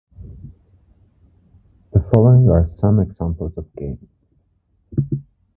The 1.93 1.99
following 2.11 2.49
are 2.49 2.65
some 2.65 2.99
examples 3.01 3.55
of 3.55 3.71
games. 3.75 4.09